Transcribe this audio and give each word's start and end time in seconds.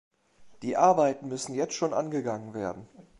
Die 0.63 0.77
Arbeiten 0.77 1.27
müssen 1.27 1.53
jetzt 1.53 1.75
schon 1.75 1.93
angegangen 1.93 2.55
werden. 2.55 2.87